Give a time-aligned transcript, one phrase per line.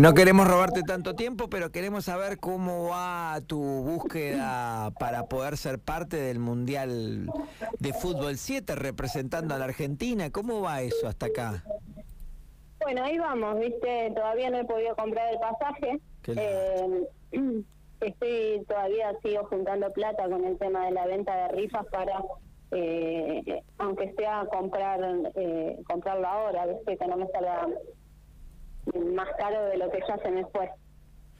[0.00, 5.78] no queremos robarte tanto tiempo, pero queremos saber cómo va tu búsqueda para poder ser
[5.78, 7.30] parte del Mundial
[7.78, 10.30] de Fútbol 7 representando a la Argentina.
[10.30, 11.64] ¿Cómo va eso hasta acá?
[12.80, 16.00] Bueno, ahí vamos, viste, todavía no he podido comprar el pasaje.
[16.26, 17.06] Eh,
[18.00, 22.20] estoy todavía sigo juntando plata con el tema de la venta de rifas para
[22.72, 25.00] eh, aunque sea comprar
[25.34, 27.68] eh, comprarlo ahora, viste que no me salga
[29.14, 30.70] más caro de lo que ya se me fue.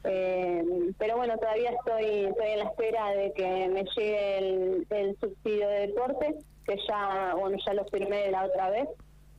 [0.03, 0.63] Eh,
[0.97, 5.87] pero bueno, todavía estoy, estoy en la espera de que me llegue el, subsidio de
[5.87, 6.35] deporte,
[6.65, 8.87] que ya, bueno, ya lo firmé la otra vez.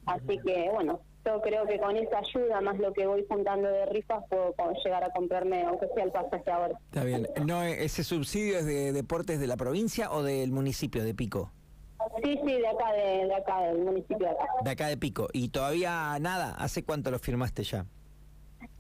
[0.06, 3.86] Así que bueno, yo creo que con esa ayuda, más lo que voy juntando de
[3.86, 4.54] rifas, puedo
[4.84, 6.78] llegar a comprarme, aunque sea el pasaje ahora.
[6.90, 7.28] Está bien.
[7.44, 11.52] No, ¿Ese subsidio es de deportes de la provincia o del municipio de Pico?
[12.22, 14.44] Sí, sí, de acá, de, acá, del municipio de acá.
[14.62, 15.28] De acá de Pico.
[15.32, 16.54] ¿Y todavía nada?
[16.58, 17.86] ¿Hace cuánto lo firmaste ya?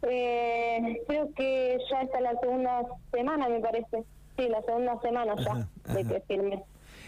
[0.02, 2.82] Eh, creo que ya está la segunda
[3.12, 4.04] semana, me parece.
[4.36, 6.62] Sí, la segunda semana ya de que firmé.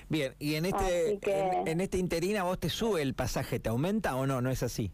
[0.09, 4.15] Bien, y en este, en, en, este interina vos te sube el pasaje, ¿te aumenta
[4.17, 4.43] o no?
[4.43, 4.93] ¿No es así?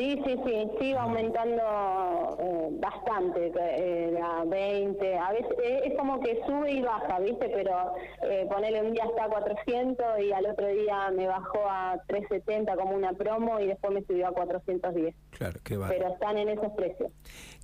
[0.00, 6.20] Sí, sí, sí, sí aumentando eh, bastante, eh, a 20, a veces eh, es como
[6.20, 7.50] que sube y baja, ¿viste?
[7.50, 12.02] Pero eh, ponerle un día está a 400 y al otro día me bajó a
[12.06, 15.14] 370 como una promo y después me subió a 410.
[15.32, 15.88] Claro, qué va.
[15.88, 17.12] Pero están en esos precios.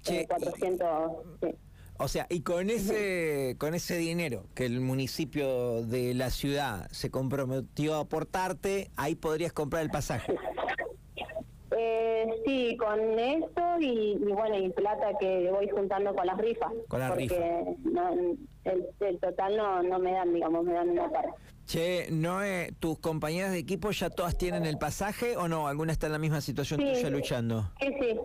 [0.03, 1.55] Che, 400, sí.
[1.99, 7.11] O sea, y con ese, con ese dinero que el municipio de la ciudad se
[7.11, 10.37] comprometió a aportarte, ahí podrías comprar el pasaje.
[12.47, 16.73] Sí, con eso y, bueno, y plata que voy juntando con las rifas.
[16.87, 17.65] Con las porque
[18.65, 21.33] el, total no, no me dan, digamos, me dan una parte.
[21.67, 22.39] Che, ¿no,
[22.79, 25.67] ¿tus compañeras de equipo ya todas tienen el pasaje o no?
[25.67, 27.73] ¿Alguna está en la misma situación sí, tuya luchando?
[27.81, 28.17] Sí, sí.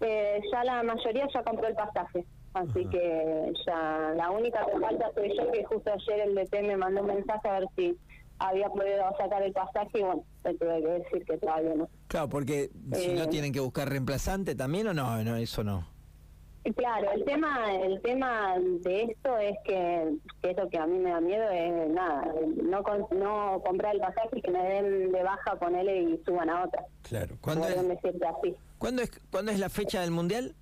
[0.00, 2.24] Eh, ya la mayoría ya compró el pasaje.
[2.54, 6.76] Así que ya la única que falta soy yo, que justo ayer el DT me
[6.76, 7.96] mandó un mensaje a ver si
[8.40, 11.88] había podido sacar el pasaje y bueno, te tuve que decir que todavía no.
[12.08, 15.86] Claro, porque si no eh, tienen que buscar reemplazante también o no, no eso no.
[16.76, 21.10] Claro, el tema el tema de esto es que, que eso que a mí me
[21.10, 25.56] da miedo es nada, no no comprar el pasaje y que me den de baja
[25.58, 26.84] con él y suban a otra.
[27.02, 27.36] Claro.
[27.40, 28.56] ¿Cuándo es, así.
[28.76, 30.54] ¿Cuándo es ¿Cuándo es la fecha del mundial?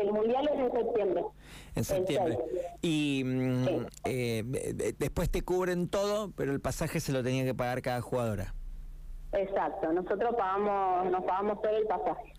[0.00, 1.24] El mundial es en septiembre.
[1.74, 2.38] En septiembre.
[2.82, 7.82] Y mm, eh, después te cubren todo, pero el pasaje se lo tenía que pagar
[7.82, 8.54] cada jugadora.
[9.32, 12.32] Exacto, nosotros pagamos, nos pagamos todo el pasaje.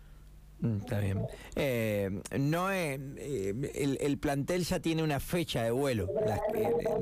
[0.60, 1.26] Mm, está bien.
[1.56, 6.08] Eh, no eh, el, el, plantel ya tiene una fecha de vuelo,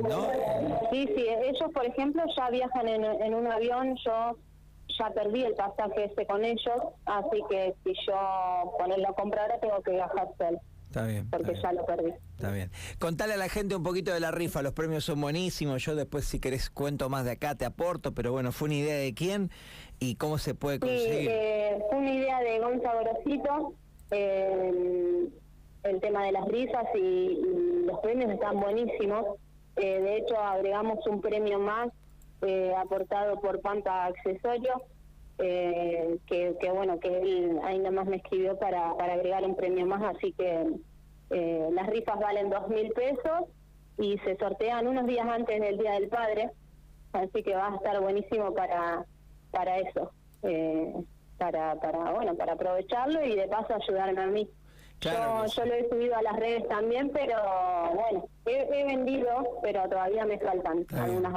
[0.08, 0.30] ¿no?
[0.92, 1.26] Sí, sí.
[1.28, 3.98] Ellos, por ejemplo, ya viajan en, en un avión.
[4.06, 4.38] Yo
[4.98, 9.82] ya perdí el pasaje ese con ellos, así que si yo ponerlo a comprar tengo
[9.82, 10.60] que viajar solo.
[10.88, 11.30] Está bien.
[11.30, 12.12] Porque ya lo perdí.
[12.36, 12.72] Está bien.
[12.98, 16.26] Contale a la gente un poquito de la rifa, los premios son buenísimos, yo después
[16.26, 19.52] si querés cuento más de acá te aporto, pero bueno, ¿fue una idea de quién
[20.00, 21.30] y cómo se puede conseguir?
[21.32, 23.74] Eh, fue una idea de Gonzalo Grosito,
[24.10, 25.30] eh,
[25.84, 27.40] el tema de las rifas y,
[27.86, 29.26] los premios están buenísimos.
[29.76, 31.90] Eh, de hecho, agregamos un premio más
[32.42, 34.82] eh, aportado por Pampa Accesorio,
[35.38, 39.86] eh, que, bueno, que él ahí nada más me escribió para, para agregar un premio
[39.86, 40.68] más, así que
[41.30, 43.48] eh, las rifas valen dos mil pesos
[43.98, 46.50] y se sortean unos días antes del Día del Padre,
[47.14, 49.06] así que va a estar buenísimo para,
[49.52, 50.12] para eso,
[51.38, 54.50] para, para, bueno, para aprovecharlo y de paso ayudarme a mí
[55.02, 57.36] yo, lo he subido a las redes también, pero
[57.94, 61.34] bueno, he, vendido, pero todavía me faltan algunas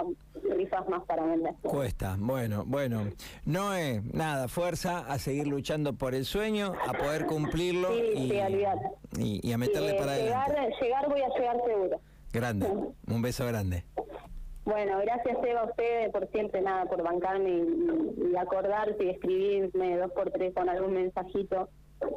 [0.56, 1.54] rifas más para vender.
[1.62, 3.04] Cuesta, bueno, bueno.
[3.44, 8.32] No es nada, fuerza a seguir luchando por el sueño, a poder cumplirlo y,
[9.18, 10.76] y, a meterle para llegar, adelante.
[10.80, 12.00] Llegar voy a llegar seguro.
[12.32, 12.66] Grande,
[13.06, 13.84] un beso grande.
[14.64, 19.96] Bueno, gracias Eva a ustedes por siempre nada, por bancarme y, y acordarte y escribirme
[19.96, 21.68] dos por tres con algún mensajito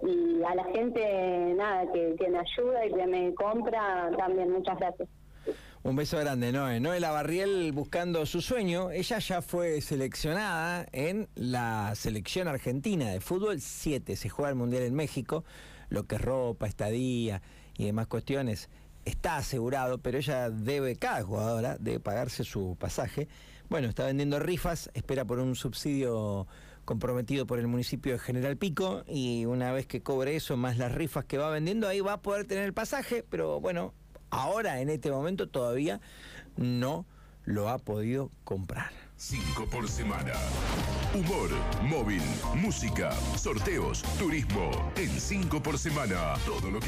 [0.03, 5.10] y a la gente, nada, que, me ayuda y que me compra, también muchas gracias.
[5.83, 6.80] Un beso grande, Noé.
[6.80, 8.89] Noé Lavarriel buscando su sueño.
[8.89, 14.15] Ella ya fue seleccionada en la selección argentina de fútbol 7.
[14.15, 15.44] Se juega el Mundial en México.
[15.89, 17.44] Lo que es ropa, estadía
[17.77, 18.69] y demás cuestiones
[19.06, 23.27] está asegurado, pero ella debe, cada jugadora, debe pagarse su pasaje.
[23.69, 26.48] Bueno, está vendiendo rifas, espera por un subsidio
[26.86, 30.94] comprometido por el municipio de General Pico y una vez que cobre eso más las
[30.94, 33.94] rifas que va vendiendo ahí va a poder tener el pasaje, pero bueno,
[34.30, 36.00] ahora en este momento todavía
[36.56, 37.06] no
[37.44, 38.92] lo ha podido comprar.
[39.18, 40.34] 5 por semana.
[41.14, 41.50] Humor,
[41.84, 42.22] móvil,
[42.56, 44.92] música, sorteos, turismo.
[44.98, 46.34] En 5 por semana.
[46.46, 46.84] Todo lo que